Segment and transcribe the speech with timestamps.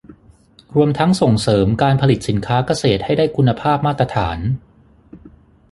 [0.75, 4.37] รวมทั้งส่งเสริมการผลิตสินค้าเกษตรให้ได้คุณภาพมาตรฐาน